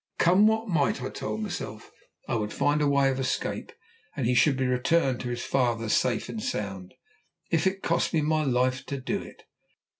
Come 0.17 0.47
what 0.47 0.67
might, 0.67 0.99
I 0.99 1.09
told 1.11 1.41
myself, 1.43 1.91
I 2.27 2.33
would 2.33 2.51
find 2.51 2.81
a 2.81 2.87
way 2.87 3.11
of 3.11 3.19
escape, 3.19 3.71
and 4.17 4.25
he 4.25 4.33
should 4.33 4.57
be 4.57 4.65
returned 4.65 5.19
to 5.19 5.29
his 5.29 5.43
father 5.43 5.89
safe 5.89 6.27
and 6.27 6.41
sound, 6.41 6.95
if 7.51 7.67
it 7.67 7.83
cost 7.83 8.11
me 8.11 8.21
my 8.21 8.43
life 8.43 8.83
to 8.87 8.99
do 8.99 9.21
it. 9.21 9.43